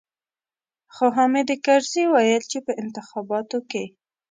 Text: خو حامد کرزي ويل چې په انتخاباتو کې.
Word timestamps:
خو 0.93 1.05
حامد 1.17 1.47
کرزي 1.65 2.03
ويل 2.09 2.43
چې 2.51 2.59
په 2.65 2.71
انتخاباتو 2.81 3.59
کې. 3.71 3.83